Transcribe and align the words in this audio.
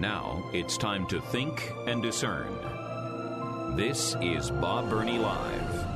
Now 0.00 0.48
it's 0.54 0.78
time 0.78 1.06
to 1.08 1.20
think 1.20 1.74
and 1.86 2.02
discern. 2.02 2.56
This 3.76 4.16
is 4.22 4.50
Bob 4.50 4.88
Burney 4.88 5.18
Live. 5.18 5.86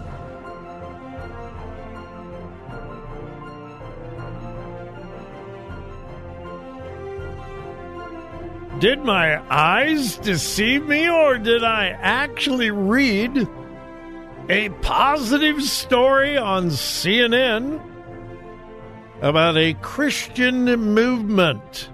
Did 8.78 9.02
my 9.02 9.40
eyes 9.50 10.18
deceive 10.18 10.84
me, 10.84 11.08
or 11.08 11.38
did 11.38 11.64
I 11.64 11.96
actually 11.98 12.70
read 12.70 13.48
a 14.50 14.68
positive 14.82 15.62
story 15.62 16.36
on 16.36 16.66
CNN 16.66 17.80
about 19.22 19.56
a 19.56 19.72
Christian 19.80 20.66
movement? 20.66 21.88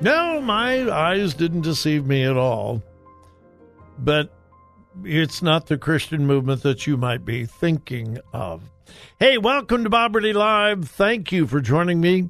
No, 0.00 0.40
my 0.42 0.90
eyes 0.90 1.32
didn't 1.32 1.62
deceive 1.62 2.06
me 2.06 2.24
at 2.24 2.36
all. 2.36 2.82
But 3.98 4.30
it's 5.04 5.40
not 5.40 5.66
the 5.66 5.78
Christian 5.78 6.26
movement 6.26 6.62
that 6.64 6.86
you 6.86 6.98
might 6.98 7.24
be 7.24 7.46
thinking 7.46 8.18
of. 8.32 8.70
Hey, 9.18 9.38
welcome 9.38 9.84
to 9.84 9.90
Bob 9.90 10.12
Burney 10.12 10.34
Live. 10.34 10.90
Thank 10.90 11.32
you 11.32 11.46
for 11.46 11.62
joining 11.62 12.02
me. 12.02 12.28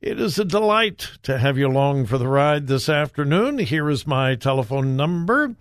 It 0.00 0.18
is 0.18 0.38
a 0.38 0.46
delight 0.46 1.10
to 1.24 1.36
have 1.36 1.58
you 1.58 1.68
along 1.68 2.06
for 2.06 2.16
the 2.16 2.26
ride 2.26 2.66
this 2.66 2.88
afternoon. 2.88 3.58
Here 3.58 3.90
is 3.90 4.06
my 4.06 4.34
telephone 4.34 4.96
number 4.96 5.54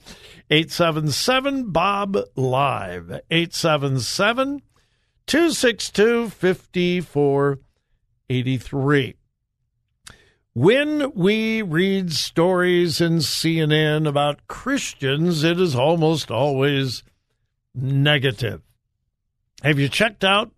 877 0.50 1.72
Bob 1.72 2.17
Live, 2.38 3.20
877 3.30 4.62
262 5.28 6.30
5483. 6.30 9.19
When 10.53 11.14
we 11.14 11.61
read 11.61 12.11
stories 12.11 13.00
in 13.00 13.17
CNN 13.17 14.08
about 14.08 14.47
Christians, 14.47 15.44
it 15.44 15.59
is 15.59 15.75
almost 15.75 16.31
always 16.31 17.03
negative. 17.73 18.61
Have 19.61 19.80
you 19.80 19.89
checked 19.89 20.23
out 20.23 20.52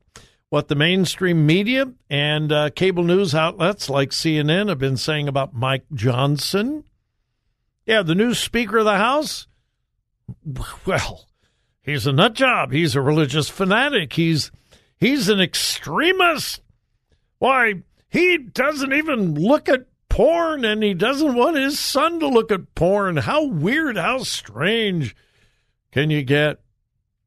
what 0.52 0.68
the 0.68 0.76
mainstream 0.76 1.46
media 1.46 1.90
and 2.10 2.52
uh, 2.52 2.70
cable 2.72 3.06
news 3.06 3.34
outlets 3.34 3.90
like 3.90 4.10
CNN 4.10 4.68
have 4.68 4.78
been 4.78 4.98
saying 4.98 5.30
about 5.30 5.54
Mike 5.54 5.86
Johnson. 5.94 6.84
Yeah, 7.86 8.04
the 8.04 8.16
new 8.16 8.34
Speaker 8.34 8.80
of 8.80 8.86
the 8.86 8.98
House. 8.98 9.48
Well, 10.86 11.26
he's 11.82 12.06
a 12.06 12.12
nut 12.12 12.34
job. 12.34 12.74
He's 12.74 12.96
a 12.96 13.02
religious 13.02 13.48
fanatic. 13.48 14.12
He's 14.14 14.52
he's 14.98 15.30
an 15.30 15.40
extremist. 15.40 16.62
Why, 17.40 17.84
he 18.12 18.38
doesn't 18.38 18.92
even 18.92 19.36
look 19.36 19.70
at 19.70 19.88
porn 20.10 20.66
and 20.66 20.84
he 20.84 20.94
doesn't 20.94 21.34
want 21.34 21.56
his 21.56 21.80
son 21.80 22.20
to 22.20 22.28
look 22.28 22.52
at 22.52 22.76
porn. 22.76 23.16
How 23.16 23.46
weird, 23.46 23.96
how 23.96 24.20
strange 24.20 25.16
can 25.94 26.10
you 26.10 26.22
get? 26.22 26.60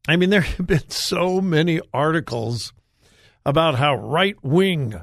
I 0.06 0.16
mean, 0.16 0.28
there 0.28 0.42
have 0.42 0.67
been 0.67 0.90
so 0.90 1.40
many 1.40 1.80
articles 1.95 2.74
about 3.46 3.77
how 3.77 3.95
right 3.95 4.36
wing, 4.42 4.95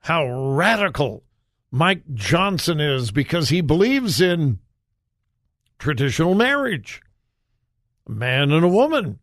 how 0.00 0.28
radical 0.54 1.24
Mike 1.70 2.02
Johnson 2.12 2.78
is 2.78 3.10
because 3.10 3.48
he 3.48 3.62
believes 3.62 4.20
in 4.20 4.58
traditional 5.78 6.34
marriage, 6.34 7.00
a 8.06 8.12
man 8.12 8.52
and 8.52 8.66
a 8.66 8.68
woman. 8.68 9.18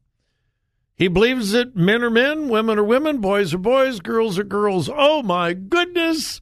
He 0.97 1.08
believes 1.08 1.52
that 1.52 1.75
men 1.75 2.03
are 2.03 2.09
men, 2.09 2.50
women 2.50 2.80
are 2.80 2.84
women, 2.84 3.19
boys 3.19 3.53
are 3.53 3.59
boys, 3.59 4.00
girls 4.00 4.40
are 4.40 4.44
girls. 4.44 4.90
Oh 4.91 5.22
my 5.22 5.53
goodness. 5.53 6.41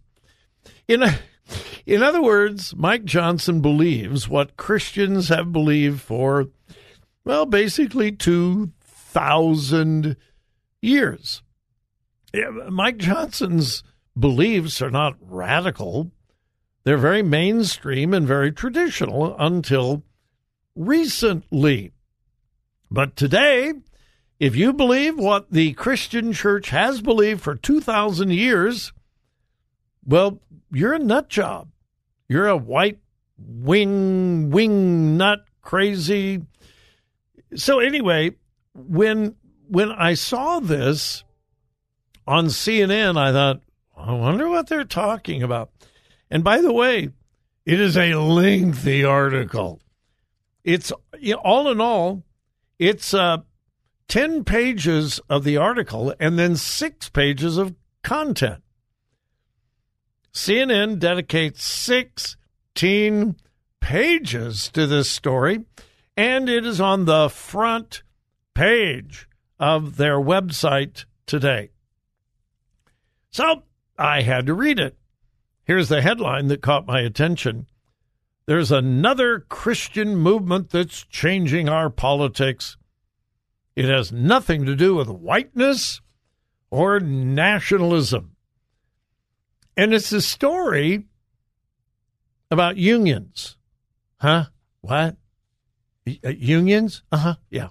In, 0.88 1.04
in 1.86 2.02
other 2.02 2.22
words, 2.22 2.74
Mike 2.74 3.04
Johnson 3.04 3.60
believes 3.60 4.30
what 4.30 4.56
Christians 4.56 5.28
have 5.28 5.52
believed 5.52 6.00
for, 6.00 6.48
well, 7.26 7.46
basically 7.46 8.14
2,000 8.14 10.16
years. 10.82 11.44
Mike 12.70 12.98
Johnson's 12.98 13.84
beliefs 14.18 14.82
are 14.82 14.92
not 14.92 15.18
radical. 15.20 16.12
They're 16.86 16.98
very 16.98 17.24
mainstream 17.24 18.14
and 18.14 18.26
very 18.26 18.54
traditional 18.54 19.36
until 19.38 20.04
recently. 20.76 21.92
But 22.90 23.16
today, 23.16 23.74
if 24.40 24.56
you 24.56 24.74
believe 24.74 25.18
what 25.18 25.52
the 25.52 25.74
Christian 25.74 26.34
church 26.34 26.70
has 26.70 27.02
believed 27.02 27.42
for 27.42 27.56
2,000 27.56 28.32
years, 28.32 28.92
well, 30.06 30.40
you're 30.72 30.94
a 30.94 31.00
nut 31.00 31.30
job. 31.30 31.70
You're 32.28 32.48
a 32.48 32.58
white 32.58 33.00
wing, 33.38 34.50
wing 34.50 35.18
nut 35.18 35.46
crazy. 35.62 36.42
So, 37.56 37.80
anyway, 37.80 38.36
when 38.74 39.36
when 39.68 39.92
I 39.92 40.14
saw 40.14 40.60
this 40.60 41.24
on 42.28 42.48
CNN, 42.48 43.18
I 43.18 43.32
thought, 43.32 43.62
I 43.98 44.14
wonder 44.14 44.50
what 44.50 44.68
they're 44.68 44.84
talking 44.84 45.42
about. 45.42 45.72
And 46.30 46.44
by 46.44 46.62
the 46.62 46.74
way, 46.74 47.10
it 47.66 47.80
is 47.80 47.98
a 47.98 48.16
lengthy 48.16 49.04
article. 49.04 49.82
It's 50.64 50.92
all 51.44 51.70
in 51.72 51.80
all, 51.80 52.24
it's 52.78 53.14
uh, 53.14 53.38
10 54.08 54.44
pages 54.44 55.20
of 55.30 55.44
the 55.44 55.58
article 55.58 56.14
and 56.20 56.38
then 56.38 56.56
six 56.56 57.10
pages 57.10 57.58
of 57.58 57.76
content. 58.04 58.62
CNN 60.34 61.00
dedicates 61.00 61.64
16 61.64 63.36
pages 63.80 64.70
to 64.70 64.86
this 64.86 65.10
story, 65.10 65.64
and 66.18 66.50
it 66.50 66.66
is 66.66 66.82
on 66.82 67.06
the 67.06 67.30
front 67.30 68.04
page 68.54 69.28
of 69.60 69.98
their 69.98 70.18
website 70.18 71.06
today. 71.26 71.70
So 73.32 73.64
I 73.98 74.22
had 74.22 74.46
to 74.48 74.54
read 74.54 74.80
it. 74.80 74.98
Here's 75.64 75.90
the 75.90 76.02
headline 76.02 76.48
that 76.48 76.62
caught 76.62 76.86
my 76.86 77.00
attention. 77.00 77.68
There's 78.46 78.72
another 78.72 79.40
Christian 79.40 80.16
movement 80.16 80.70
that's 80.70 81.04
changing 81.06 81.68
our 81.68 81.90
politics. 81.90 82.78
It 83.76 83.86
has 83.86 84.12
nothing 84.12 84.66
to 84.66 84.76
do 84.76 84.96
with 84.96 85.10
whiteness 85.10 86.02
or 86.70 87.00
nationalism. 87.00 88.36
And 89.76 89.94
it's 89.94 90.12
a 90.12 90.22
story 90.22 91.06
about 92.50 92.78
unions. 92.78 93.58
Huh? 94.18 94.46
What? 94.82 95.18
Uh, 96.08 96.30
unions? 96.30 97.04
Uh 97.12 97.18
huh. 97.18 97.36
Yeah. 97.50 97.70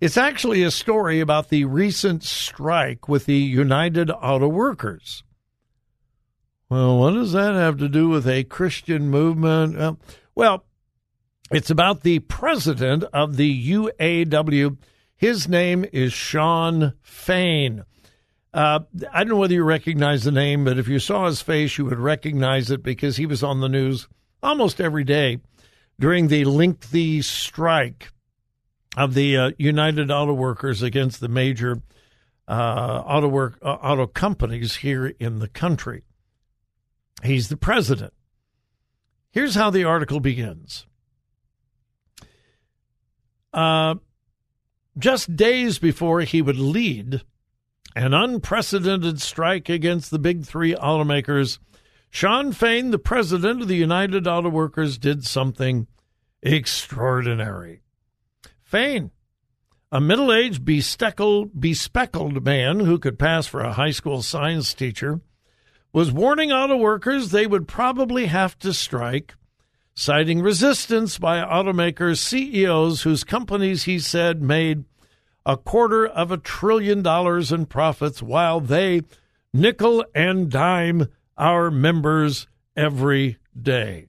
It's 0.00 0.16
actually 0.16 0.62
a 0.62 0.70
story 0.70 1.20
about 1.20 1.48
the 1.48 1.64
recent 1.64 2.22
strike 2.22 3.08
with 3.08 3.26
the 3.26 3.36
United 3.36 4.10
Auto 4.10 4.48
Workers. 4.48 5.24
Well, 6.68 6.98
what 6.98 7.12
does 7.12 7.32
that 7.32 7.54
have 7.54 7.78
to 7.78 7.88
do 7.88 8.08
with 8.08 8.26
a 8.26 8.44
Christian 8.44 9.10
movement? 9.10 9.98
well, 10.34 10.64
it's 11.50 11.70
about 11.70 12.00
the 12.00 12.20
president 12.20 13.04
of 13.12 13.36
the 13.36 13.70
UAW. 13.72 14.78
His 15.22 15.46
name 15.46 15.86
is 15.92 16.12
Shawn 16.12 16.94
Fain. 17.00 17.84
Uh, 18.52 18.80
I 19.12 19.20
don't 19.20 19.28
know 19.28 19.36
whether 19.36 19.54
you 19.54 19.62
recognize 19.62 20.24
the 20.24 20.32
name, 20.32 20.64
but 20.64 20.80
if 20.80 20.88
you 20.88 20.98
saw 20.98 21.26
his 21.26 21.40
face, 21.40 21.78
you 21.78 21.84
would 21.84 22.00
recognize 22.00 22.72
it 22.72 22.82
because 22.82 23.18
he 23.18 23.26
was 23.26 23.40
on 23.40 23.60
the 23.60 23.68
news 23.68 24.08
almost 24.42 24.80
every 24.80 25.04
day 25.04 25.38
during 26.00 26.26
the 26.26 26.44
lengthy 26.44 27.22
strike 27.22 28.10
of 28.96 29.14
the 29.14 29.36
uh, 29.36 29.50
United 29.58 30.10
Auto 30.10 30.32
Workers 30.32 30.82
against 30.82 31.20
the 31.20 31.28
major 31.28 31.80
uh, 32.48 33.04
auto 33.06 33.28
work 33.28 33.60
uh, 33.62 33.74
auto 33.74 34.08
companies 34.08 34.74
here 34.74 35.06
in 35.06 35.38
the 35.38 35.46
country. 35.46 36.02
He's 37.22 37.48
the 37.48 37.56
president. 37.56 38.12
Here's 39.30 39.54
how 39.54 39.70
the 39.70 39.84
article 39.84 40.18
begins. 40.18 40.84
Uh, 43.54 43.94
just 44.98 45.36
days 45.36 45.78
before 45.78 46.20
he 46.20 46.42
would 46.42 46.58
lead 46.58 47.22
an 47.94 48.14
unprecedented 48.14 49.20
strike 49.20 49.68
against 49.68 50.10
the 50.10 50.18
big 50.18 50.44
three 50.44 50.74
automakers, 50.74 51.58
Shawn 52.10 52.52
Fain, 52.52 52.90
the 52.90 52.98
president 52.98 53.62
of 53.62 53.68
the 53.68 53.76
United 53.76 54.26
Auto 54.26 54.48
Workers, 54.48 54.98
did 54.98 55.24
something 55.24 55.86
extraordinary. 56.42 57.82
Fain, 58.62 59.10
a 59.90 60.00
middle 60.00 60.32
aged, 60.32 60.64
bespeckled, 60.64 61.50
bespeckled 61.58 62.44
man 62.44 62.80
who 62.80 62.98
could 62.98 63.18
pass 63.18 63.46
for 63.46 63.60
a 63.60 63.74
high 63.74 63.90
school 63.90 64.22
science 64.22 64.72
teacher, 64.72 65.20
was 65.92 66.10
warning 66.10 66.50
auto 66.50 66.76
workers 66.76 67.30
they 67.30 67.46
would 67.46 67.68
probably 67.68 68.26
have 68.26 68.58
to 68.58 68.72
strike, 68.72 69.34
citing 69.94 70.40
resistance 70.40 71.18
by 71.18 71.38
automakers' 71.38 72.18
CEOs 72.18 73.02
whose 73.02 73.24
companies, 73.24 73.84
he 73.84 73.98
said, 73.98 74.42
made 74.42 74.84
a 75.44 75.56
quarter 75.56 76.06
of 76.06 76.30
a 76.30 76.36
trillion 76.38 77.02
dollars 77.02 77.52
in 77.52 77.66
profits 77.66 78.22
while 78.22 78.60
they 78.60 79.02
nickel 79.52 80.04
and 80.14 80.50
dime 80.50 81.08
our 81.36 81.70
members 81.70 82.46
every 82.76 83.38
day. 83.60 84.06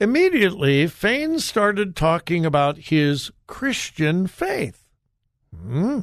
Immediately, 0.00 0.86
Fain 0.88 1.38
started 1.38 1.94
talking 1.94 2.44
about 2.44 2.78
his 2.78 3.30
Christian 3.46 4.26
faith. 4.26 4.88
Hmm. 5.54 6.00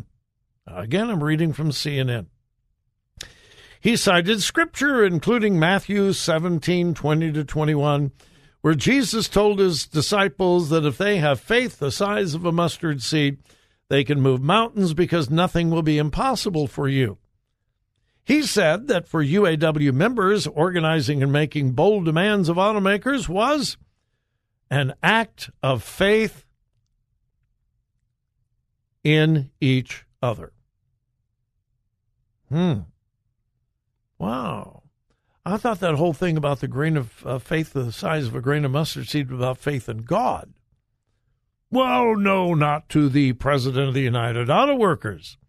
Again, 0.66 1.10
I'm 1.10 1.24
reading 1.24 1.51
from 1.51 1.72
CNN. 1.72 2.28
He 3.81 3.98
cited 3.98 4.44
scripture, 4.44 5.04
including 5.04 5.60
Matthew 5.60 6.13
17 6.13 6.94
20 6.94 7.31
to 7.31 7.44
21, 7.44 8.12
where 8.62 8.75
Jesus 8.75 9.28
told 9.28 9.57
his 9.57 9.88
disciples 9.88 10.69
that 10.69 10.86
if 10.86 11.00
they 11.00 11.18
have 11.18 11.39
faith 11.39 11.80
the 11.80 11.92
size 11.92 12.36
of 12.36 12.45
a 12.45 12.51
mustard 12.51 13.01
seed, 13.01 13.39
they 13.89 14.04
can 14.04 14.22
move 14.22 14.39
mountains 14.39 14.94
because 14.94 15.31
nothing 15.31 15.72
will 15.72 15.81
be 15.81 15.98
impossible 15.98 16.68
for 16.68 16.88
you. 16.88 17.18
He 18.24 18.44
said 18.44 18.88
that 18.88 19.07
for 19.07 19.25
UAW 19.25 19.92
members, 19.94 20.45
organizing 20.45 21.24
and 21.24 21.31
making 21.31 21.72
bold 21.72 22.06
demands 22.06 22.50
of 22.50 22.57
automakers 22.57 23.28
was 23.28 23.78
an 24.69 24.94
act 25.01 25.50
of 25.63 25.81
faith 25.81 26.45
in 29.04 29.50
each 29.60 30.06
other. 30.22 30.54
Hmm. 32.50 32.81
Wow. 34.21 34.83
I 35.44 35.57
thought 35.57 35.79
that 35.79 35.95
whole 35.95 36.13
thing 36.13 36.38
about 36.38 36.59
the 36.59 36.68
grain 36.68 36.95
of 36.95 37.25
uh, 37.25 37.39
faith, 37.39 37.73
the 37.73 37.91
size 37.91 38.27
of 38.27 38.35
a 38.35 38.41
grain 38.41 38.65
of 38.65 38.69
mustard 38.69 39.07
seed, 39.07 39.31
about 39.31 39.57
faith 39.57 39.89
in 39.89 40.03
God. 40.03 40.53
Well, 41.71 42.15
no, 42.15 42.53
not 42.53 42.88
to 42.89 43.09
the 43.09 43.33
President 43.33 43.88
of 43.88 43.94
the 43.95 44.01
United 44.01 44.47
Auto 44.47 44.75
Workers. 44.75 45.39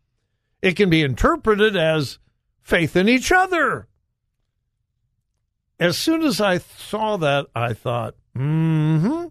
It 0.62 0.76
can 0.76 0.88
be 0.88 1.02
interpreted 1.02 1.76
as 1.76 2.18
faith 2.62 2.96
in 2.96 3.10
each 3.10 3.30
other. 3.30 3.88
As 5.78 5.98
soon 5.98 6.22
as 6.22 6.40
I 6.40 6.56
saw 6.56 7.18
that, 7.18 7.48
I 7.54 7.74
thought, 7.74 8.14
mm 8.34 9.00
hmm, 9.00 9.26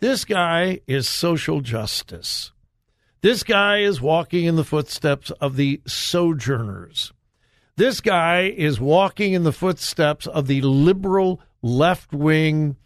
this 0.00 0.24
guy 0.24 0.80
is 0.88 1.08
social 1.08 1.60
justice. 1.60 2.50
This 3.20 3.44
guy 3.44 3.82
is 3.82 4.00
walking 4.00 4.46
in 4.46 4.56
the 4.56 4.64
footsteps 4.64 5.30
of 5.40 5.54
the 5.54 5.80
sojourners. 5.86 7.12
This 7.76 8.00
guy 8.00 8.42
is 8.42 8.80
walking 8.80 9.32
in 9.32 9.44
the 9.44 9.52
footsteps 9.52 10.26
of 10.26 10.46
the 10.46 10.60
liberal 10.62 11.40
left 11.62 12.12
wing 12.12 12.76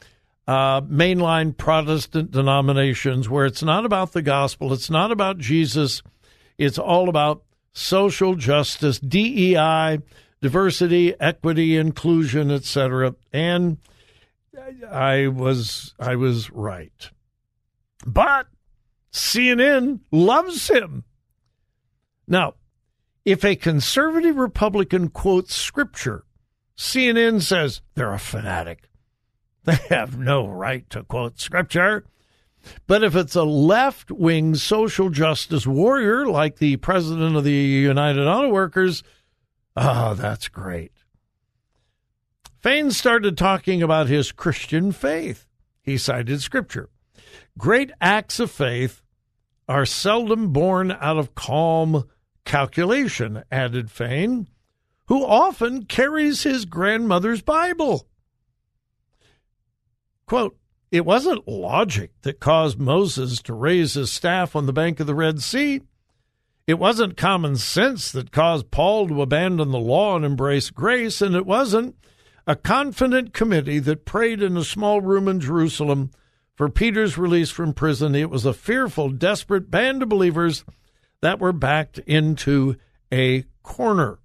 uh, 0.46 0.82
mainline 0.82 1.56
Protestant 1.56 2.30
denominations 2.30 3.28
where 3.28 3.46
it's 3.46 3.62
not 3.62 3.86
about 3.86 4.12
the 4.12 4.22
gospel, 4.22 4.72
it's 4.72 4.90
not 4.90 5.10
about 5.10 5.38
Jesus, 5.38 6.02
it's 6.58 6.78
all 6.78 7.08
about 7.08 7.42
social 7.72 8.34
justice, 8.34 8.98
DEI, 9.00 10.00
diversity, 10.40 11.18
equity, 11.18 11.76
inclusion, 11.76 12.50
etc. 12.50 13.14
And 13.32 13.78
I 14.90 15.28
was 15.28 15.94
I 15.98 16.16
was 16.16 16.50
right. 16.50 17.10
But 18.06 18.46
CNN 19.12 20.00
loves 20.10 20.68
him. 20.68 21.04
Now, 22.28 22.54
if 23.24 23.44
a 23.44 23.56
conservative 23.56 24.36
Republican 24.36 25.08
quotes 25.08 25.54
scripture, 25.54 26.24
CNN 26.76 27.40
says 27.42 27.80
they're 27.94 28.12
a 28.12 28.18
fanatic. 28.18 28.88
They 29.64 29.78
have 29.88 30.18
no 30.18 30.46
right 30.46 30.88
to 30.90 31.04
quote 31.04 31.40
scripture. 31.40 32.04
But 32.86 33.02
if 33.02 33.16
it's 33.16 33.34
a 33.34 33.44
left 33.44 34.10
wing 34.10 34.56
social 34.56 35.08
justice 35.08 35.66
warrior 35.66 36.26
like 36.26 36.58
the 36.58 36.76
president 36.76 37.34
of 37.34 37.44
the 37.44 37.50
United 37.50 38.26
Auto 38.26 38.50
Workers, 38.50 39.02
oh, 39.74 40.12
that's 40.12 40.48
great. 40.48 40.92
Fain 42.60 42.90
started 42.90 43.38
talking 43.38 43.82
about 43.82 44.08
his 44.08 44.32
Christian 44.32 44.92
faith. 44.92 45.46
He 45.82 45.96
cited 45.96 46.42
scripture. 46.42 46.90
Great 47.56 47.90
acts 48.00 48.40
of 48.40 48.50
faith 48.50 49.02
are 49.68 49.86
seldom 49.86 50.52
born 50.52 50.92
out 50.92 51.16
of 51.16 51.34
calm 51.34 52.04
calculation, 52.44 53.42
added 53.50 53.90
Fain, 53.90 54.48
who 55.06 55.24
often 55.24 55.84
carries 55.84 56.42
his 56.42 56.64
grandmother's 56.64 57.42
Bible. 57.42 58.06
Quote, 60.26 60.56
it 60.90 61.04
wasn't 61.04 61.48
logic 61.48 62.12
that 62.22 62.40
caused 62.40 62.78
Moses 62.78 63.42
to 63.42 63.52
raise 63.52 63.94
his 63.94 64.12
staff 64.12 64.54
on 64.54 64.66
the 64.66 64.72
bank 64.72 65.00
of 65.00 65.06
the 65.06 65.14
Red 65.14 65.42
Sea. 65.42 65.82
It 66.66 66.78
wasn't 66.78 67.16
common 67.16 67.56
sense 67.56 68.12
that 68.12 68.30
caused 68.30 68.70
Paul 68.70 69.08
to 69.08 69.20
abandon 69.20 69.70
the 69.70 69.78
law 69.78 70.16
and 70.16 70.24
embrace 70.24 70.70
grace, 70.70 71.20
and 71.20 71.34
it 71.34 71.46
wasn't 71.46 71.96
a 72.46 72.56
confident 72.56 73.34
committee 73.34 73.80
that 73.80 74.04
prayed 74.04 74.40
in 74.40 74.56
a 74.56 74.64
small 74.64 75.00
room 75.00 75.28
in 75.28 75.40
Jerusalem 75.40 76.10
for 76.54 76.68
Peter's 76.68 77.18
release 77.18 77.50
from 77.50 77.74
prison. 77.74 78.14
It 78.14 78.30
was 78.30 78.46
a 78.46 78.54
fearful, 78.54 79.10
desperate 79.10 79.70
band 79.70 80.02
of 80.02 80.08
believers 80.08 80.64
that 81.24 81.40
were 81.40 81.54
backed 81.54 81.98
into 82.00 82.76
a 83.10 83.46
corner. 83.62 84.18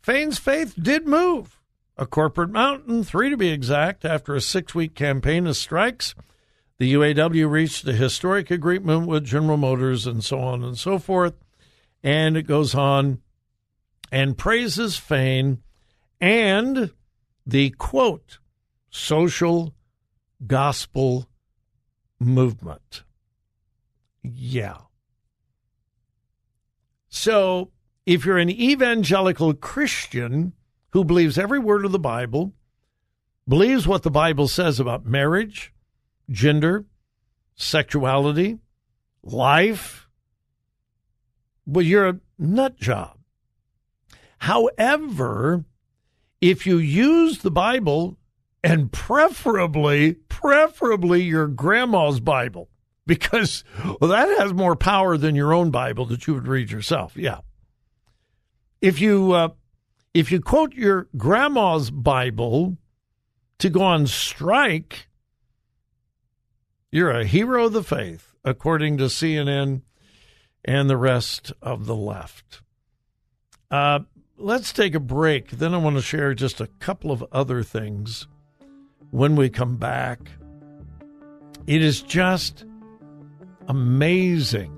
Fain's 0.00 0.38
faith 0.38 0.74
did 0.80 1.06
move 1.06 1.60
a 1.98 2.06
corporate 2.06 2.48
mountain, 2.48 3.04
three 3.04 3.28
to 3.28 3.36
be 3.36 3.50
exact, 3.50 4.06
after 4.06 4.34
a 4.34 4.40
six 4.40 4.74
week 4.74 4.94
campaign 4.94 5.46
of 5.46 5.58
strikes. 5.58 6.14
The 6.78 6.94
UAW 6.94 7.50
reached 7.50 7.86
a 7.86 7.92
historic 7.92 8.50
agreement 8.50 9.08
with 9.08 9.26
General 9.26 9.58
Motors 9.58 10.06
and 10.06 10.24
so 10.24 10.38
on 10.38 10.64
and 10.64 10.78
so 10.78 10.98
forth. 10.98 11.34
And 12.02 12.34
it 12.38 12.44
goes 12.44 12.74
on 12.74 13.20
and 14.10 14.38
praises 14.38 14.96
Fain 14.96 15.58
and 16.18 16.92
the 17.44 17.70
quote, 17.72 18.38
social 18.88 19.74
gospel 20.46 21.28
movement. 22.18 23.02
Yeah. 24.22 24.78
So 27.20 27.70
if 28.06 28.24
you're 28.24 28.38
an 28.38 28.48
evangelical 28.48 29.52
Christian, 29.52 30.54
who 30.92 31.04
believes 31.04 31.36
every 31.36 31.58
word 31.58 31.84
of 31.84 31.92
the 31.92 31.98
Bible, 31.98 32.54
believes 33.46 33.86
what 33.86 34.04
the 34.04 34.10
Bible 34.10 34.48
says 34.48 34.80
about 34.80 35.04
marriage, 35.04 35.74
gender, 36.30 36.86
sexuality, 37.56 38.60
life, 39.22 40.08
well, 41.66 41.84
you're 41.84 42.08
a 42.08 42.20
nut 42.38 42.78
job. 42.78 43.18
However, 44.38 45.66
if 46.40 46.66
you 46.66 46.78
use 46.78 47.40
the 47.40 47.50
Bible 47.50 48.16
and 48.64 48.90
preferably, 48.90 50.14
preferably 50.30 51.20
your 51.24 51.48
grandma's 51.48 52.18
Bible, 52.18 52.69
because 53.10 53.64
well, 54.00 54.08
that 54.08 54.38
has 54.38 54.54
more 54.54 54.76
power 54.76 55.16
than 55.16 55.34
your 55.34 55.52
own 55.52 55.72
Bible 55.72 56.06
that 56.06 56.28
you 56.28 56.34
would 56.34 56.46
read 56.46 56.70
yourself. 56.70 57.16
Yeah. 57.16 57.40
If 58.80 59.00
you 59.00 59.32
uh, 59.32 59.48
if 60.14 60.30
you 60.30 60.40
quote 60.40 60.74
your 60.74 61.08
grandma's 61.16 61.90
Bible 61.90 62.76
to 63.58 63.68
go 63.68 63.82
on 63.82 64.06
strike, 64.06 65.08
you're 66.92 67.10
a 67.10 67.24
hero 67.24 67.66
of 67.66 67.72
the 67.72 67.82
faith, 67.82 68.32
according 68.44 68.98
to 68.98 69.06
CNN 69.06 69.82
and 70.64 70.88
the 70.88 70.96
rest 70.96 71.52
of 71.60 71.86
the 71.86 71.96
left. 71.96 72.62
Uh, 73.72 74.00
let's 74.36 74.72
take 74.72 74.94
a 74.94 75.00
break. 75.00 75.50
Then 75.50 75.74
I 75.74 75.78
want 75.78 75.96
to 75.96 76.02
share 76.02 76.32
just 76.34 76.60
a 76.60 76.68
couple 76.78 77.10
of 77.10 77.24
other 77.32 77.64
things 77.64 78.28
when 79.10 79.34
we 79.34 79.50
come 79.50 79.78
back. 79.78 80.20
It 81.66 81.82
is 81.82 82.02
just 82.02 82.64
amazing 83.70 84.76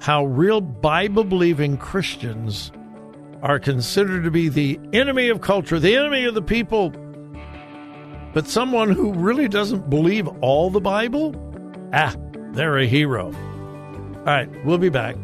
how 0.00 0.24
real 0.24 0.62
Bible 0.62 1.24
believing 1.24 1.76
Christians 1.76 2.72
are 3.42 3.58
considered 3.58 4.24
to 4.24 4.30
be 4.30 4.48
the 4.48 4.80
enemy 4.94 5.28
of 5.28 5.42
culture, 5.42 5.78
the 5.78 5.94
enemy 5.94 6.24
of 6.24 6.34
the 6.34 6.40
people. 6.40 6.90
But 8.32 8.48
someone 8.48 8.90
who 8.90 9.12
really 9.12 9.46
doesn't 9.46 9.90
believe 9.90 10.26
all 10.40 10.70
the 10.70 10.80
Bible, 10.80 11.34
ah, 11.92 12.14
they're 12.52 12.78
a 12.78 12.86
hero. 12.86 13.26
All 13.26 14.24
right, 14.24 14.64
we'll 14.64 14.78
be 14.78 14.88
back 14.88 15.16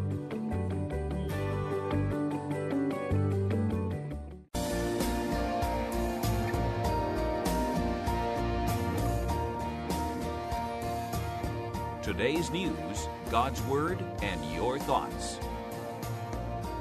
news, 12.51 13.07
God's 13.29 13.61
Word, 13.63 14.03
and 14.21 14.43
your 14.53 14.77
thoughts. 14.79 15.37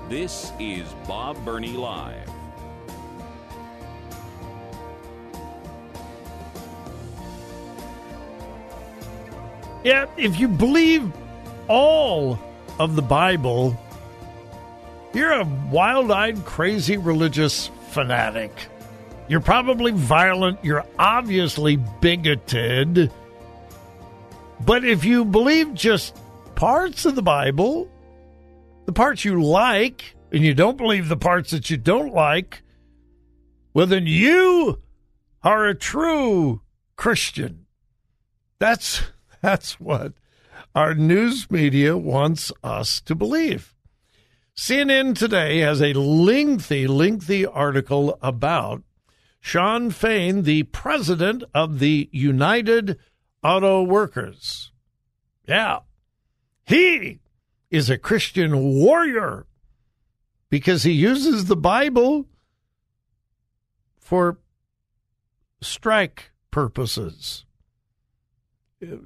This 0.09 0.53
is 0.59 0.87
Bob 1.07 1.43
Burney 1.45 1.73
Live. 1.73 2.29
Yeah, 9.85 10.07
if 10.17 10.39
you 10.39 10.49
believe 10.49 11.11
all 11.69 12.39
of 12.79 12.97
the 12.97 13.03
Bible, 13.03 13.79
you're 15.15 15.33
a 15.33 15.45
wild 15.71 16.11
eyed, 16.11 16.45
crazy 16.45 16.97
religious 16.97 17.71
fanatic. 17.91 18.53
You're 19.29 19.41
probably 19.41 19.93
violent. 19.93 20.59
You're 20.65 20.85
obviously 20.99 21.77
bigoted. 21.77 23.13
But 24.65 24.85
if 24.85 25.05
you 25.05 25.25
believe 25.25 25.75
just 25.75 26.17
parts 26.55 27.05
of 27.05 27.15
the 27.15 27.23
Bible, 27.23 27.91
the 28.87 28.93
parts 28.93 29.25
you 29.25 29.43
like, 29.43 30.15
and 30.33 30.45
you 30.45 30.55
don't 30.55 30.77
believe 30.77 31.09
the 31.09 31.17
parts 31.17 31.51
that 31.51 31.71
you 31.71 31.77
don't 31.77 32.13
like, 32.13 32.63
well, 33.73 33.87
then 33.87 34.07
you 34.07 34.81
are 35.43 35.67
a 35.67 35.75
true 35.75 36.61
Christian. 36.97 37.67
That's 38.59 39.03
that's 39.41 39.81
what 39.81 40.13
our 40.75 40.95
news 40.95 41.51
media 41.51 41.97
wants 41.97 42.53
us 42.63 43.01
to 43.03 43.15
believe. 43.15 43.75
CNN 44.57 45.17
today 45.17 45.61
has 45.61 45.81
a 45.81 45.95
lengthy, 45.95 46.87
lengthy 46.87 47.47
article 47.47 48.19
about 48.21 48.83
Shawn 49.41 49.91
Fain, 49.91 50.43
the 50.43 50.65
president 50.65 51.43
of 51.55 51.79
the 51.79 52.11
United 52.13 52.99
Auto 53.43 53.83
Workers. 53.83 54.73
Yeah, 55.47 55.81
he 56.65 57.21
is 57.71 57.91
a 57.91 57.99
Christian 57.99 58.75
warrior 58.75 59.47
because 60.51 60.83
he 60.83 60.93
uses 60.93 61.47
the 61.47 61.57
Bible 61.57 62.27
for 63.99 64.39
strike 65.61 66.31
purposes. 66.51 67.45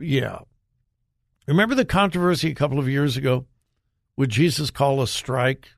Yeah. 0.00 0.40
Remember 1.46 1.74
the 1.74 1.84
controversy 1.84 2.50
a 2.50 2.54
couple 2.54 2.78
of 2.78 2.88
years 2.88 3.16
ago? 3.16 3.46
Would 4.16 4.30
Jesus 4.30 4.70
call 4.70 5.02
a 5.02 5.06
strike? 5.06 5.68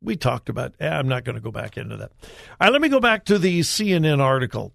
We 0.00 0.16
talked 0.16 0.48
about. 0.48 0.74
Eh, 0.80 0.88
I'm 0.88 1.08
not 1.08 1.24
going 1.24 1.34
to 1.34 1.42
go 1.42 1.50
back 1.50 1.76
into 1.76 1.96
that. 1.98 2.12
All 2.22 2.28
right, 2.62 2.72
let 2.72 2.80
me 2.80 2.88
go 2.88 3.00
back 3.00 3.26
to 3.26 3.38
the 3.38 3.60
CNN 3.60 4.20
article 4.20 4.72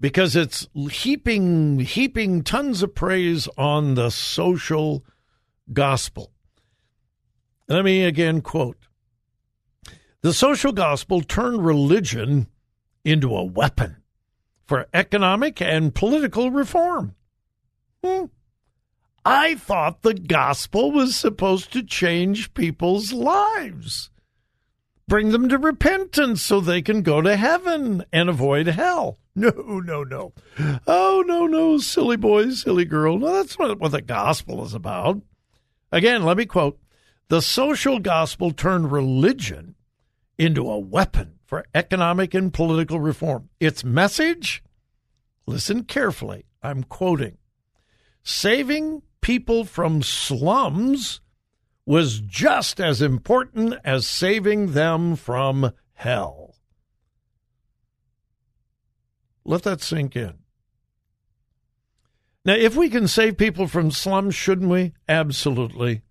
because 0.00 0.34
it's 0.34 0.66
heaping 0.90 1.80
heaping 1.80 2.42
tons 2.42 2.82
of 2.82 2.94
praise 2.94 3.46
on 3.58 3.94
the 3.94 4.10
social 4.10 5.04
gospel. 5.72 6.32
Let 7.68 7.84
me 7.84 8.04
again 8.04 8.40
quote: 8.40 8.88
"The 10.22 10.32
social 10.32 10.72
gospel 10.72 11.20
turned 11.20 11.64
religion 11.64 12.48
into 13.04 13.36
a 13.36 13.44
weapon 13.44 13.96
for 14.66 14.88
economic 14.94 15.60
and 15.60 15.94
political 15.94 16.50
reform." 16.50 17.14
Hmm. 18.02 18.26
I 19.24 19.56
thought 19.56 20.00
the 20.00 20.14
gospel 20.14 20.90
was 20.90 21.14
supposed 21.14 21.72
to 21.74 21.82
change 21.82 22.54
people's 22.54 23.12
lives, 23.12 24.09
bring 25.10 25.32
them 25.32 25.48
to 25.48 25.58
repentance 25.58 26.40
so 26.40 26.60
they 26.60 26.80
can 26.80 27.02
go 27.02 27.20
to 27.20 27.36
heaven 27.36 28.04
and 28.12 28.30
avoid 28.30 28.66
hell. 28.68 29.18
No, 29.36 29.50
no, 29.50 30.02
no. 30.02 30.32
Oh, 30.86 31.24
no, 31.26 31.46
no, 31.46 31.78
silly 31.78 32.16
boy, 32.16 32.50
silly 32.50 32.84
girl. 32.84 33.16
No, 33.16 33.32
that's 33.32 33.58
not 33.58 33.78
what 33.78 33.92
the 33.92 34.02
gospel 34.02 34.64
is 34.64 34.74
about. 34.74 35.22
Again, 35.92 36.24
let 36.24 36.36
me 36.36 36.46
quote 36.46 36.78
The 37.28 37.40
social 37.40 38.00
gospel 38.00 38.50
turned 38.50 38.90
religion 38.90 39.76
into 40.36 40.68
a 40.68 40.78
weapon 40.78 41.38
for 41.46 41.64
economic 41.74 42.34
and 42.34 42.52
political 42.52 42.98
reform. 43.00 43.48
Its 43.60 43.84
message, 43.84 44.62
listen 45.46 45.84
carefully, 45.84 46.44
I'm 46.60 46.82
quoting 46.82 47.38
saving 48.22 49.02
people 49.20 49.64
from 49.64 50.02
slums 50.02 51.20
was 51.90 52.20
just 52.20 52.80
as 52.80 53.02
important 53.02 53.74
as 53.84 54.06
saving 54.06 54.74
them 54.74 55.16
from 55.16 55.72
hell. 55.94 56.54
Let 59.44 59.64
that 59.64 59.80
sink 59.80 60.14
in. 60.14 60.34
Now, 62.44 62.54
if 62.54 62.76
we 62.76 62.90
can 62.90 63.08
save 63.08 63.36
people 63.36 63.66
from 63.66 63.90
slums, 63.90 64.36
shouldn't 64.36 64.70
we? 64.70 64.92
Absolutely. 65.08 66.02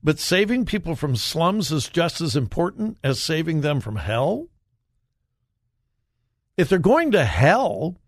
But 0.00 0.20
saving 0.20 0.66
people 0.66 0.94
from 0.94 1.16
slums 1.16 1.72
is 1.72 1.88
just 1.88 2.20
as 2.20 2.36
important 2.36 2.98
as 3.02 3.20
saving 3.20 3.62
them 3.62 3.80
from 3.80 3.96
hell? 3.96 4.46
If 6.56 6.68
they're 6.68 6.78
going 6.78 7.10
to 7.10 7.24
hell, 7.24 8.00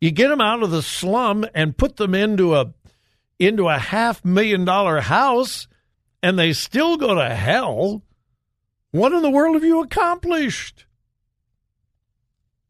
you 0.00 0.12
get 0.12 0.28
them 0.28 0.40
out 0.40 0.62
of 0.62 0.70
the 0.70 0.80
slum 0.80 1.44
and 1.54 1.76
put 1.76 1.96
them 1.96 2.14
into 2.14 2.54
a 2.54 2.72
into 3.46 3.68
a 3.68 3.78
half 3.78 4.24
million 4.24 4.64
dollar 4.64 5.00
house 5.00 5.66
and 6.22 6.38
they 6.38 6.52
still 6.52 6.96
go 6.96 7.14
to 7.14 7.34
hell. 7.34 8.02
What 8.92 9.12
in 9.12 9.22
the 9.22 9.30
world 9.30 9.54
have 9.54 9.64
you 9.64 9.80
accomplished? 9.82 10.86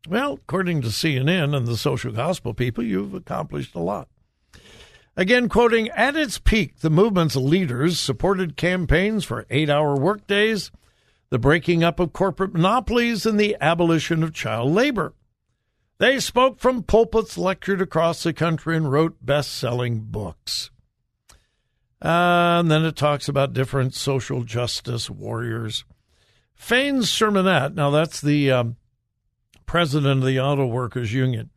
Well, 0.09 0.35
according 0.35 0.83
to 0.83 0.89
CNN 0.89 1.55
and 1.57 1.67
the 1.67 1.77
social 1.77 2.13
gospel 2.13 2.55
people, 2.55 2.83
you've 2.83 3.15
accomplished 3.15 3.75
a 3.75 3.81
lot. 3.81 4.09
Again, 5.17 5.49
quoting, 5.49 5.91
at 5.91 6.17
its 6.17 6.39
peak, 6.39 6.81
the 6.81 6.91
movement's 6.91 7.37
leaders 7.37 8.01
supported 8.01 8.57
campaigns 8.57 9.25
for 9.25 9.47
eight 9.51 9.69
hour 9.69 9.95
workdays, 9.95 10.71
the 11.29 11.39
breaking 11.39 11.85
up 11.85 12.01
of 12.01 12.13
corporate 12.13 12.55
monopolies, 12.55 13.27
and 13.27 13.39
the 13.39 13.57
abolition 13.61 14.23
of 14.23 14.33
child 14.33 14.73
labor. 14.73 15.15
They 15.99 16.19
spoke 16.21 16.59
from 16.59 16.83
pulpits, 16.83 17.39
lectured 17.39 17.81
across 17.81 18.23
the 18.23 18.33
country, 18.33 18.77
and 18.77 18.91
wrote 18.91 19.25
best 19.25 19.53
selling 19.53 20.01
books. 20.01 20.71
Uh, 22.03 22.59
and 22.59 22.71
then 22.71 22.85
it 22.85 22.97
talks 22.97 23.29
about 23.29 23.53
different 23.53 23.95
social 23.95 24.43
justice 24.43 25.09
warriors. 25.09 25.85
Fain's 26.55 27.09
sermonette, 27.09 27.75
now 27.75 27.91
that's 27.91 28.21
the 28.21 28.51
um, 28.51 28.77
president 29.67 30.21
of 30.21 30.27
the 30.27 30.41
Auto 30.41 30.67
Workers 30.67 31.13
Union. 31.13 31.51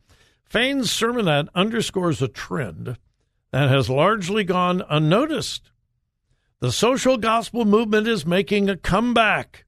Fain's 0.44 0.88
sermonette 0.88 1.48
underscores 1.54 2.22
a 2.22 2.28
trend 2.28 2.96
that 3.50 3.68
has 3.68 3.90
largely 3.90 4.44
gone 4.44 4.82
unnoticed. 4.88 5.70
The 6.60 6.72
social 6.72 7.16
gospel 7.16 7.64
movement 7.64 8.06
is 8.06 8.24
making 8.24 8.68
a 8.68 8.76
comeback. 8.76 9.64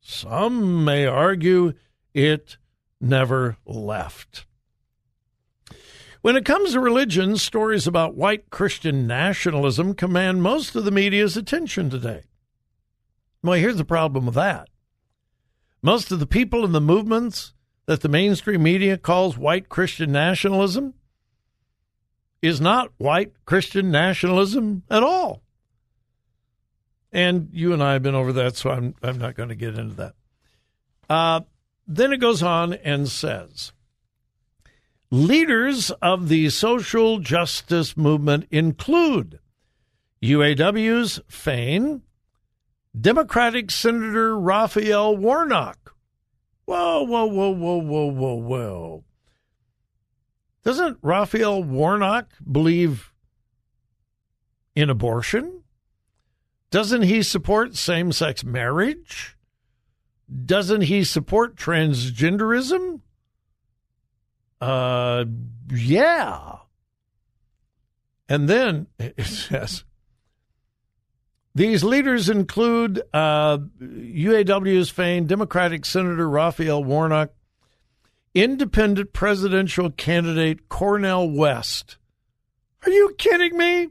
Some 0.00 0.84
may 0.84 1.06
argue 1.06 1.74
it 2.14 2.56
never 3.00 3.56
left. 3.64 4.46
When 6.22 6.36
it 6.36 6.44
comes 6.44 6.72
to 6.72 6.80
religion, 6.80 7.36
stories 7.36 7.86
about 7.86 8.16
white 8.16 8.50
Christian 8.50 9.06
nationalism 9.06 9.94
command 9.94 10.42
most 10.42 10.74
of 10.74 10.84
the 10.84 10.90
media's 10.90 11.36
attention 11.36 11.88
today. 11.88 12.24
Well, 13.42 13.58
here's 13.58 13.76
the 13.76 13.84
problem 13.84 14.26
with 14.26 14.34
that. 14.34 14.68
Most 15.82 16.10
of 16.10 16.18
the 16.18 16.26
people 16.26 16.64
in 16.64 16.72
the 16.72 16.80
movements 16.80 17.54
that 17.86 18.00
the 18.00 18.08
mainstream 18.08 18.62
media 18.62 18.98
calls 18.98 19.38
white 19.38 19.68
Christian 19.68 20.10
nationalism 20.10 20.94
is 22.42 22.60
not 22.60 22.90
white 22.98 23.32
Christian 23.44 23.90
nationalism 23.90 24.82
at 24.90 25.02
all. 25.02 25.42
And 27.12 27.48
you 27.52 27.72
and 27.72 27.82
I 27.82 27.92
have 27.94 28.02
been 28.02 28.14
over 28.14 28.32
that, 28.32 28.56
so 28.56 28.70
I'm 28.70 28.94
I'm 29.02 29.18
not 29.18 29.36
going 29.36 29.48
to 29.48 29.54
get 29.54 29.78
into 29.78 29.94
that. 29.94 30.14
Uh, 31.08 31.40
then 31.86 32.12
it 32.12 32.18
goes 32.18 32.42
on 32.42 32.72
and 32.72 33.08
says 33.08 33.72
leaders 35.10 35.90
of 36.02 36.28
the 36.28 36.50
social 36.50 37.18
justice 37.18 37.96
movement 37.96 38.46
include 38.50 39.38
UAW's 40.22 41.20
Fain, 41.28 42.02
Democratic 42.98 43.70
Senator 43.70 44.38
Raphael 44.38 45.16
Warnock. 45.16 45.94
Whoa, 46.64 47.02
whoa, 47.02 47.26
whoa, 47.26 47.50
whoa, 47.50 47.76
whoa, 47.76 48.06
whoa, 48.06 48.34
whoa. 48.34 49.04
Doesn't 50.64 50.98
Raphael 51.00 51.62
Warnock 51.62 52.26
believe 52.50 53.12
in 54.74 54.90
abortion? 54.90 55.62
Doesn't 56.72 57.02
he 57.02 57.22
support 57.22 57.76
same 57.76 58.10
sex 58.10 58.42
marriage? 58.42 59.35
Doesn't 60.44 60.82
he 60.82 61.04
support 61.04 61.56
transgenderism? 61.56 63.00
Uh, 64.60 65.24
yeah. 65.72 66.56
And 68.28 68.48
then 68.48 68.86
it 68.98 69.24
says 69.24 69.84
these 71.54 71.82
leaders 71.82 72.28
include 72.28 73.00
uh, 73.14 73.58
UAW's 73.80 74.90
Fain 74.90 75.26
Democratic 75.26 75.86
Senator 75.86 76.28
Raphael 76.28 76.84
Warnock. 76.84 77.30
independent 78.34 79.14
presidential 79.14 79.90
candidate 79.90 80.68
Cornel 80.68 81.30
West. 81.30 81.96
Are 82.84 82.90
you 82.90 83.14
kidding 83.16 83.56
me? 83.56 83.88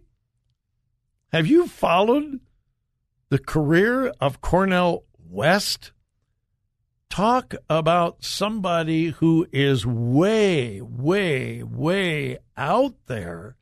Have 1.32 1.48
you 1.48 1.68
followed 1.68 2.40
the 3.30 3.40
career 3.40 4.14
of 4.22 4.42
Cornel 4.42 5.04
West? 5.28 5.92
Talk 7.10 7.56
about 7.70 8.24
somebody 8.24 9.08
who 9.08 9.48
is 9.52 9.86
way, 9.86 10.82
way, 10.82 11.64
way 11.64 12.38
out 12.58 12.96
there. 13.08 13.56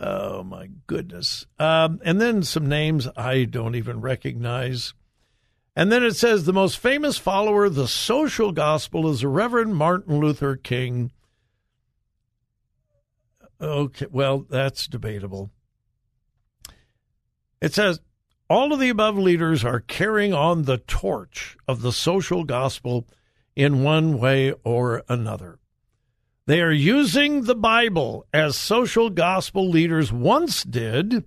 Oh 0.00 0.42
my 0.42 0.68
goodness. 0.86 1.46
Um, 1.58 2.00
and 2.04 2.20
then 2.20 2.42
some 2.42 2.68
names 2.68 3.08
I 3.16 3.44
don't 3.44 3.74
even 3.74 4.00
recognize. 4.00 4.94
And 5.74 5.92
then 5.92 6.02
it 6.02 6.16
says 6.16 6.44
the 6.44 6.52
most 6.52 6.78
famous 6.78 7.18
follower 7.18 7.66
of 7.66 7.74
the 7.74 7.88
social 7.88 8.52
gospel 8.52 9.08
is 9.10 9.20
the 9.20 9.28
Reverend 9.28 9.76
Martin 9.76 10.18
Luther 10.20 10.56
King. 10.56 11.12
Okay, 13.60 14.06
well, 14.10 14.44
that's 14.48 14.86
debatable. 14.86 15.50
It 17.60 17.74
says 17.74 18.00
all 18.48 18.72
of 18.72 18.80
the 18.80 18.88
above 18.88 19.18
leaders 19.18 19.64
are 19.64 19.80
carrying 19.80 20.32
on 20.32 20.62
the 20.62 20.78
torch 20.78 21.56
of 21.66 21.82
the 21.82 21.92
social 21.92 22.44
gospel 22.44 23.06
in 23.54 23.82
one 23.82 24.18
way 24.18 24.52
or 24.64 25.02
another. 25.08 25.58
They 26.46 26.62
are 26.62 26.72
using 26.72 27.42
the 27.42 27.54
Bible 27.54 28.26
as 28.32 28.56
social 28.56 29.10
gospel 29.10 29.68
leaders 29.68 30.10
once 30.10 30.62
did 30.62 31.24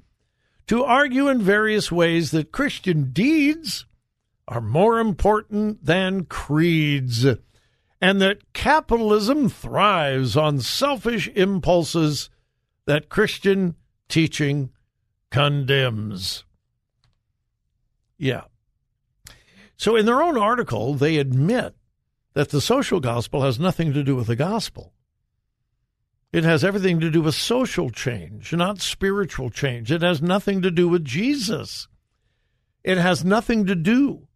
to 0.66 0.84
argue 0.84 1.28
in 1.28 1.42
various 1.42 1.92
ways 1.92 2.32
that 2.32 2.52
Christian 2.52 3.12
deeds 3.12 3.86
are 4.48 4.62
more 4.62 5.00
important 5.00 5.86
than 5.86 6.26
creeds 6.26 7.26
and 8.02 8.20
that 8.20 8.54
capitalism 8.54 9.48
thrives 9.48 10.36
on 10.36 10.60
selfish 10.60 11.28
impulses 11.36 12.30
that 12.88 13.10
Christian 13.10 13.76
teaching 14.10 14.72
condemns. 15.30 16.44
Yeah. 18.22 18.44
So, 19.78 19.96
in 19.96 20.06
their 20.06 20.22
own 20.22 20.38
article, 20.38 20.94
they 20.94 21.18
admit 21.18 21.74
that 22.36 22.50
the 22.50 22.62
social 22.62 23.00
gospel 23.00 23.42
has 23.42 23.60
nothing 23.60 23.94
to 23.94 24.04
do 24.04 24.16
with 24.16 24.28
the 24.28 24.36
gospel. 24.36 24.94
It 26.32 26.44
has 26.44 26.64
everything 26.64 27.00
to 27.00 27.10
do 27.10 27.24
with 27.24 27.34
social 27.34 27.90
change, 27.90 28.54
not 28.54 28.80
spiritual 28.80 29.50
change. 29.50 29.92
It 29.92 30.04
has 30.04 30.22
nothing 30.22 30.62
to 30.62 30.70
do 30.70 30.88
with 30.88 31.04
Jesus. 31.04 31.88
It 32.84 33.00
has 33.00 33.26
nothing 33.26 33.66
to 33.66 33.74
do 33.74 34.28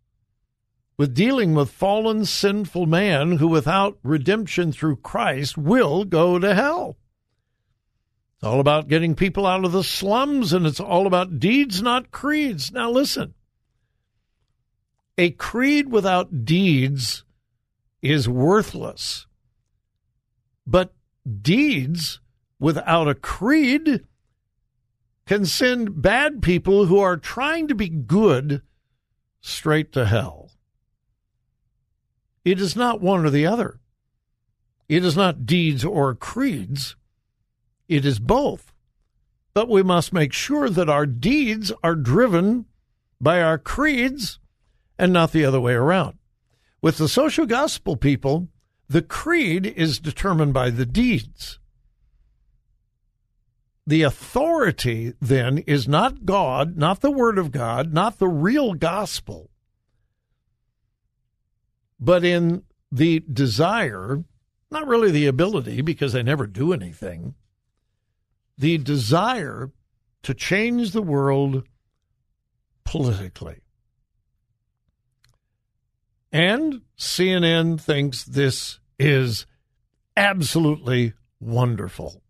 with 0.97 1.13
dealing 1.13 1.53
with 1.53 1.69
fallen, 1.69 2.25
sinful 2.25 2.87
man 2.87 3.33
who, 3.33 3.47
without 3.47 3.99
redemption 4.01 4.71
through 4.71 4.95
Christ, 4.97 5.59
will 5.59 6.05
go 6.05 6.39
to 6.39 6.55
hell. 6.55 6.97
It's 8.37 8.45
all 8.45 8.59
about 8.59 8.87
getting 8.87 9.13
people 9.13 9.45
out 9.45 9.63
of 9.63 9.73
the 9.73 9.83
slums, 9.83 10.53
and 10.53 10.65
it's 10.65 10.79
all 10.79 11.05
about 11.05 11.37
deeds, 11.37 11.83
not 11.83 12.09
creeds. 12.09 12.71
Now, 12.71 12.89
listen 12.89 13.35
a 15.17 15.31
creed 15.31 15.91
without 15.91 16.45
deeds 16.45 17.23
is 18.01 18.27
worthless. 18.27 19.27
But 20.67 20.93
deeds 21.41 22.19
without 22.59 23.07
a 23.07 23.15
creed 23.15 24.03
can 25.25 25.45
send 25.45 26.01
bad 26.01 26.41
people 26.41 26.85
who 26.85 26.99
are 26.99 27.17
trying 27.17 27.67
to 27.67 27.75
be 27.75 27.89
good 27.89 28.61
straight 29.41 29.91
to 29.93 30.05
hell. 30.05 30.51
It 32.43 32.61
is 32.61 32.75
not 32.75 33.01
one 33.01 33.25
or 33.25 33.29
the 33.29 33.47
other. 33.47 33.79
It 34.87 35.03
is 35.03 35.17
not 35.17 35.47
deeds 35.47 35.83
or 35.83 36.13
creeds. 36.13 36.95
It 37.87 38.05
is 38.05 38.19
both. 38.19 38.71
But 39.55 39.69
we 39.69 39.81
must 39.81 40.13
make 40.13 40.33
sure 40.33 40.69
that 40.69 40.89
our 40.89 41.05
deeds 41.05 41.71
are 41.83 41.95
driven 41.95 42.65
by 43.19 43.41
our 43.41 43.57
creeds 43.57 44.39
and 44.97 45.11
not 45.11 45.31
the 45.31 45.45
other 45.45 45.59
way 45.59 45.73
around. 45.73 46.17
With 46.81 46.97
the 46.97 47.09
social 47.09 47.45
gospel 47.45 47.97
people, 47.97 48.47
the 48.87 49.01
creed 49.01 49.65
is 49.65 49.99
determined 49.99 50.53
by 50.53 50.69
the 50.69 50.85
deeds. 50.85 51.59
The 53.87 54.03
authority 54.03 55.13
then 55.21 55.59
is 55.59 55.87
not 55.87 56.25
God, 56.25 56.75
not 56.77 57.01
the 57.01 57.11
Word 57.11 57.37
of 57.37 57.51
God, 57.51 57.93
not 57.93 58.17
the 58.17 58.27
real 58.27 58.73
gospel, 58.73 59.49
but 61.99 62.23
in 62.23 62.63
the 62.91 63.23
desire, 63.31 64.23
not 64.71 64.87
really 64.87 65.11
the 65.11 65.27
ability, 65.27 65.81
because 65.81 66.13
they 66.13 66.23
never 66.23 66.47
do 66.47 66.73
anything, 66.73 67.35
the 68.57 68.77
desire 68.77 69.71
to 70.23 70.33
change 70.33 70.91
the 70.91 71.01
world 71.01 71.67
politically. 72.83 73.57
And 76.35 76.81
CNN 76.97 77.79
thinks 77.79 78.25
this 78.25 78.79
is 78.99 79.45
absolutely 80.17 81.13
wonderful. 81.39 82.21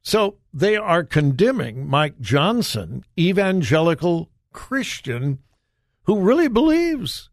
So 0.00 0.36
they 0.54 0.76
are 0.76 1.02
condemning 1.02 1.88
Mike 1.88 2.20
Johnson, 2.20 3.02
evangelical 3.18 4.30
Christian, 4.52 5.40
who 6.04 6.20
really 6.20 6.46
believes 6.46 7.30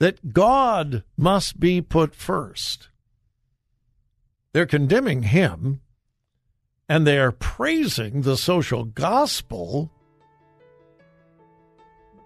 that 0.00 0.32
God 0.32 1.04
must 1.16 1.60
be 1.60 1.80
put 1.80 2.12
first. 2.12 2.88
They're 4.52 4.66
condemning 4.66 5.22
him 5.22 5.80
and 6.88 7.06
they 7.06 7.20
are 7.20 7.30
praising 7.30 8.22
the 8.22 8.36
social 8.36 8.82
gospel 8.82 9.92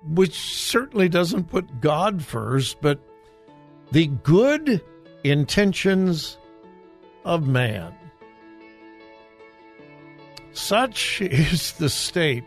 which 0.07 0.39
certainly 0.39 1.09
doesn't 1.09 1.51
put 1.51 1.81
God 1.81 2.25
first, 2.25 2.81
but 2.81 3.01
the 3.91 4.07
good 4.07 4.81
intentions 5.25 6.39
of 7.25 7.47
man. 7.47 7.95
Such 10.53 11.21
is 11.23 11.73
the 11.73 11.89
state 11.89 12.45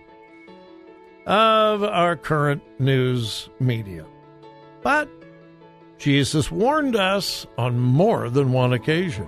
of 1.26 1.84
our 1.84 2.16
current 2.16 2.62
news 2.80 3.50
media. 3.60 4.06
But 4.84 5.10
Jesus 5.98 6.52
warned 6.52 6.96
us 6.96 7.48
on 7.58 7.80
more 7.80 8.30
than 8.30 8.52
one 8.52 8.74
occasion. 8.74 9.28